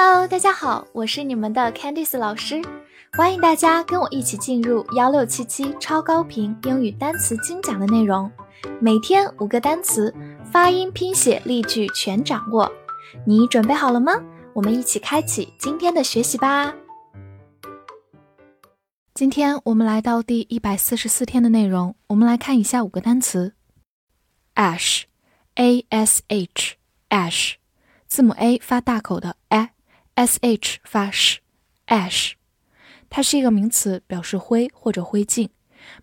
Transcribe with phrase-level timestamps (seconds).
[0.00, 2.62] Hello，大家好，我是你们的 Candice 老师，
[3.14, 8.30] 欢迎大家跟我一起进入幺六七七超高频英语单词精讲的内容，
[8.80, 10.14] 每天五个单词，
[10.52, 12.70] 发音、拼写、例句全掌握，
[13.26, 14.12] 你准备好了吗？
[14.52, 16.72] 我们一起开启今天的学习吧。
[19.14, 23.54] 今天我们来到第一百四十四天的内容，我们来看一下五个单词
[24.54, 27.54] ：ash，a s h，ash。
[28.06, 29.70] 字母 a 发大口的 a
[30.17, 32.33] h 发 sh，ash，
[33.09, 35.49] 它是一个名词，表示灰或者灰烬。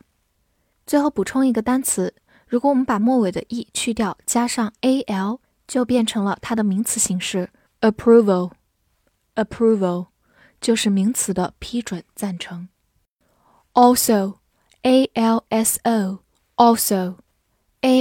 [0.89, 2.15] 最后补充一个单词，
[2.47, 7.51] 如果我们把末尾的 e 去掉，加上 al，就变成了它的名词形式
[7.83, 8.53] approval。
[9.35, 10.07] approval
[10.63, 12.71] 就是名词的批准、赞成。
[13.75, 16.23] also，a l s o，also，a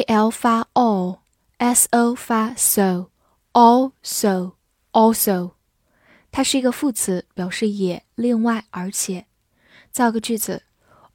[0.03, 3.11] l 发 o，s o 发 so，also，also。
[6.31, 9.25] 它是一个副词，表示也、另外、而且。
[9.91, 10.63] 造个句子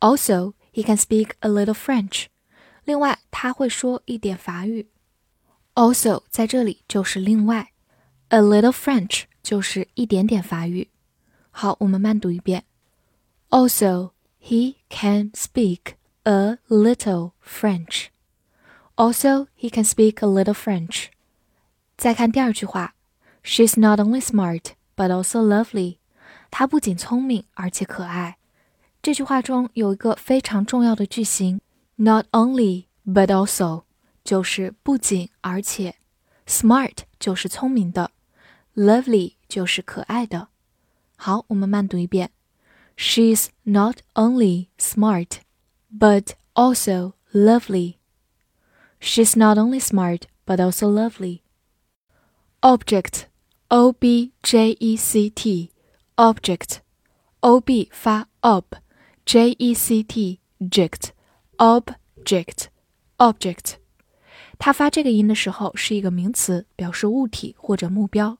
[0.00, 2.27] ：Also, he can speak a little French。
[2.83, 4.87] 另外，他会说一点法语。
[5.73, 7.71] Also 在这里就是另外，
[8.29, 10.89] a little French 就是一点点法语。
[11.51, 12.63] 好，我们慢读一遍：
[13.49, 14.11] Also,
[14.41, 15.93] he can speak
[16.23, 18.07] a little French.
[18.95, 21.07] Also, he can speak a little French.
[21.97, 22.95] 再看第二句话：
[23.43, 25.97] She's not only smart but also lovely，
[26.49, 28.37] 她不仅聪明，而且可爱。
[29.01, 31.61] 这句话中有一个非常重要的句型，
[31.95, 33.83] not only but also，
[34.23, 35.95] 就是不仅而且，
[36.45, 38.11] smart 就是聪明的，
[38.75, 40.49] lovely 就是可爱的。
[41.15, 42.31] 好，我们慢读一遍，
[42.97, 45.39] She's not only smart
[45.97, 47.95] but also lovely.
[48.99, 51.41] She's not only smart but also lovely.
[52.61, 53.25] Object
[53.67, 55.71] o b j e c t
[56.15, 56.77] object
[57.41, 58.80] o b 发 ob，j
[59.24, 61.10] E c t ject
[61.56, 62.66] object
[63.18, 63.74] object，
[64.58, 68.38] 它发这个音的时候是一个名词，表示物体或者目标。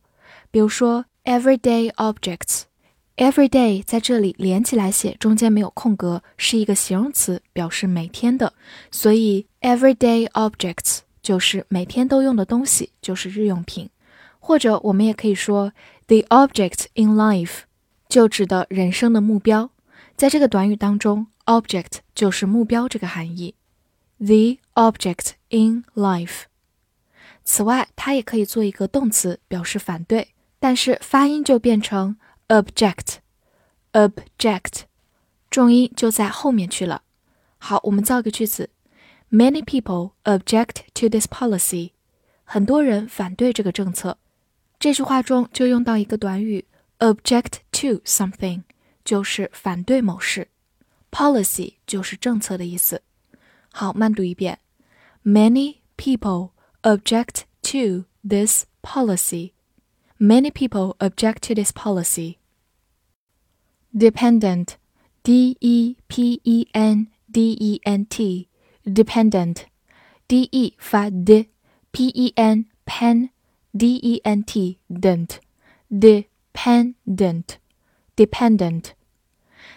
[0.51, 8.53] 比如说 everyday objects，everyday 在这里连起来写，中间没有空格，是一个形容词，表示每天的，
[8.91, 13.89] 所以 everyday objects 就是每天都用的东西，就是日用品。
[14.41, 15.73] 或者我们也可以说
[16.09, 17.61] ，the object in life
[18.09, 19.71] 就指的人生的目标。
[20.17, 23.57] 在这个短语当中，object 就是目标这个含义。
[24.19, 26.43] the object in life。
[27.45, 30.29] 此外，它也可以做一个动词表示反对，
[30.61, 32.17] 但是发音就变成
[32.49, 34.83] object，object，
[35.51, 37.03] 重音就在后面去了。
[37.59, 38.71] 好，我们造个句子
[39.31, 41.91] ：Many people object to this policy。
[42.45, 44.19] 很多人反对这个政策。
[44.79, 46.67] 这句话中就用到一个短语
[46.99, 48.63] object to something，
[49.04, 50.50] 就是反对某事。
[51.12, 53.02] policy 就是政策的意思。
[53.72, 54.60] 好，慢读一遍。
[55.24, 56.52] Many people
[56.82, 59.54] object to this policy.
[60.20, 62.38] Many people object to this policy.
[63.94, 64.76] Dependent,
[65.24, 68.48] D E P E N D E N T,
[68.84, 69.66] dependent,
[70.28, 71.50] D E 发 d,
[71.92, 73.30] P E N pen,
[73.76, 75.40] D E N T dent,
[75.90, 77.58] dependent,
[78.16, 78.92] dependent.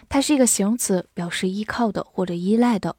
[0.09, 2.95] 它是一个形容词，表示依靠的或者依赖的。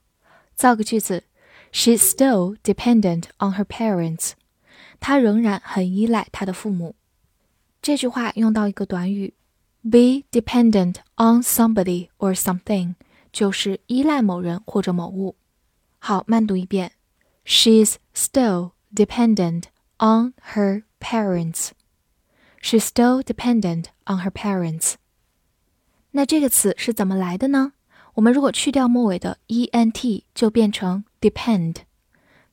[0.54, 1.24] 造个句子：
[1.72, 4.32] She's still dependent on her parents.
[5.00, 6.94] 她仍然很依赖她的父母。
[7.80, 9.34] 这句话用到一个短语，
[9.82, 12.94] be dependent on somebody or something，
[13.32, 15.36] 就是依赖某人或者某物。
[15.98, 16.92] 好，慢读一遍：
[17.44, 19.64] She's still dependent
[19.98, 21.70] on her parents.
[22.60, 24.94] She's still dependent on her parents.
[26.11, 27.73] 那这个词是怎么来的呢？
[28.15, 31.75] 我们如果去掉末尾的 e n t，就变成 depend。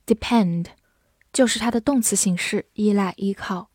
[0.05, 0.67] depend
[1.33, 3.69] 就是它的动词形式，依赖、依靠。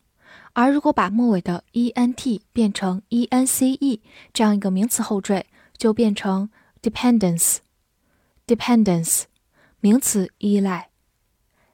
[0.53, 4.01] 而如果把末尾的 e n t 变成 e n c e
[4.33, 5.45] 这样一个名词后缀，
[5.77, 6.49] 就变成
[6.81, 7.57] dependence。
[8.47, 9.23] dependence
[9.81, 10.89] 名词，依赖。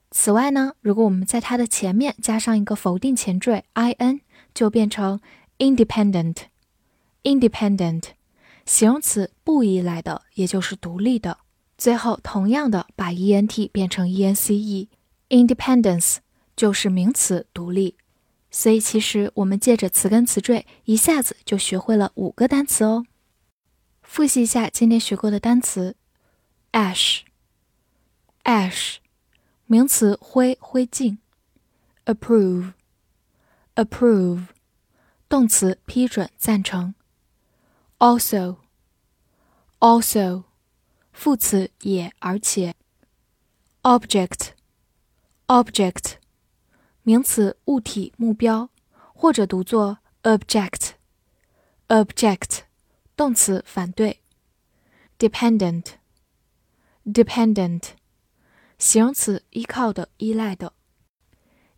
[0.10, 4.22] 此外呢，如果我们在它的前面加上一个否定前缀 i n，
[4.54, 5.20] 就变成
[5.60, 6.38] independent。
[7.28, 8.04] independent，
[8.66, 11.40] 形容词，不依赖的，也就是独立的。
[11.78, 16.20] 最后，同样的，把 e n t 变成 e n c e，independence
[16.56, 17.98] 就是名词，独立。
[18.50, 23.06] 所以，其实我们借着词根词缀，一下子就学会了五个单词哦。
[24.02, 25.98] 复习一下今天学过的单词
[26.72, 27.26] ：ash，ash，
[29.66, 31.18] 名词，灰，灰烬
[32.06, 34.46] ；approve，approve，
[35.28, 36.94] 动词，批准，赞成。
[38.00, 38.58] Also,
[39.80, 40.44] also，
[41.12, 42.76] 副词也而且。
[43.84, 44.50] object,
[45.48, 46.16] object，
[47.04, 48.70] 名词物体目标，
[49.14, 50.92] 或者读作 object,
[51.88, 52.60] object，
[53.16, 54.22] 动词反对。
[55.18, 55.94] dependent,
[57.06, 57.84] dependent，
[58.78, 60.74] 形容词依靠的、依赖的。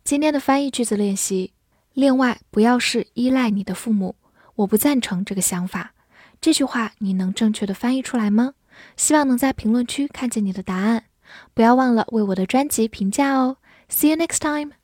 [0.02, 1.54] 今天的翻译句子练习。
[1.92, 4.16] 另外，不要是依赖你的父母，
[4.56, 5.94] 我不赞成这个想法。
[6.40, 8.54] 这句话你能正确的翻译出来吗？
[8.96, 11.04] 希望能在评论区看见你的答案。
[11.54, 13.58] 不要忘了为我的专辑评价哦。
[13.88, 14.79] See you next time.